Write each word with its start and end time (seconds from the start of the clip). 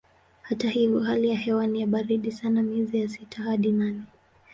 Hata 0.41 0.69
hivyo 0.69 0.99
hali 0.99 1.29
ya 1.29 1.35
hewa 1.37 1.67
ni 1.67 1.81
ya 1.81 1.87
baridi 1.87 2.31
sana 2.31 2.63
miezi 2.63 2.99
ya 3.01 3.09
sita 3.09 3.43
hadi 3.43 3.71
nane. 3.71 4.01